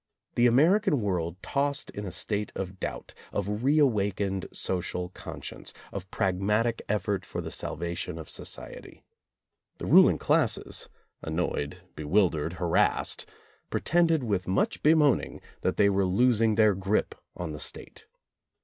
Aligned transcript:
The 0.33 0.47
American 0.47 0.99
world 1.01 1.35
tossed 1.43 1.91
in 1.91 2.05
a 2.07 2.11
state 2.11 2.51
of 2.55 2.79
doubt, 2.79 3.13
of 3.31 3.61
reawakened 3.63 4.47
social 4.51 5.09
conscience, 5.09 5.75
of 5.93 6.09
prag 6.09 6.39
matic 6.39 6.81
effort 6.89 7.23
for 7.23 7.39
the 7.39 7.51
salvation 7.51 8.17
of 8.17 8.27
society. 8.27 9.03
The 9.77 9.85
rul 9.85 10.09
ing 10.09 10.17
classes— 10.17 10.89
annoyed, 11.21 11.83
bewildered, 11.95 12.53
harassed— 12.53 13.27
pre 13.69 13.81
tended 13.81 14.23
with 14.23 14.47
much 14.47 14.81
bemoaning 14.81 15.39
that 15.61 15.77
they 15.77 15.87
were 15.87 16.05
losing 16.07 16.55
their 16.55 16.73
grip 16.73 17.13
on 17.37 17.51
the 17.51 17.59
State. 17.59 18.07